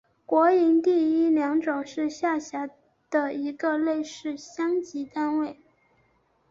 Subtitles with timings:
[0.25, 2.67] 国营第一良种是下辖
[3.11, 5.59] 的一个类似乡级单位。